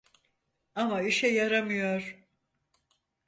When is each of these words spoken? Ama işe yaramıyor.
Ama 0.75 1.01
işe 1.01 1.27
yaramıyor. 1.27 2.23